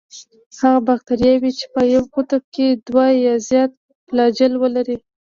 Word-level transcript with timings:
هغه 0.61 0.79
باکتریاوې 0.87 1.51
چې 1.59 1.65
په 1.73 1.81
یو 1.93 2.03
قطب 2.15 2.43
کې 2.55 2.67
دوه 2.87 3.05
یا 3.25 3.35
زیات 3.49 3.71
فلاجیل 4.07 4.53
ولري. 4.57 4.97